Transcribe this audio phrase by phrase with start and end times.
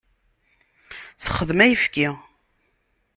[1.23, 2.07] Sexdem ayfki.